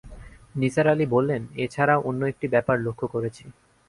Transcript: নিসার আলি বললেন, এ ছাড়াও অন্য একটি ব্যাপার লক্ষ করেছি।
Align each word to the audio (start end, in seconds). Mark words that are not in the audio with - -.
নিসার 0.55 0.87
আলি 0.87 1.05
বললেন, 1.15 1.41
এ 1.55 1.65
ছাড়াও 1.73 2.05
অন্য 2.09 2.21
একটি 2.25 2.45
ব্যাপার 2.53 2.77
লক্ষ 2.85 3.01
করেছি। 3.13 3.43